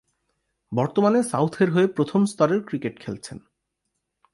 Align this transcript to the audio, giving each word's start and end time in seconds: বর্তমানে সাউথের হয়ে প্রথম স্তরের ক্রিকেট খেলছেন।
বর্তমানে 0.71 1.19
সাউথের 1.23 1.69
হয়ে 1.71 1.87
প্রথম 1.87 2.21
স্তরের 2.25 2.61
ক্রিকেট 2.63 2.95
খেলছেন। 2.99 3.37